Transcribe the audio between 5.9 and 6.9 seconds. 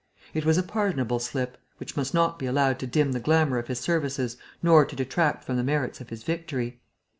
of his victory.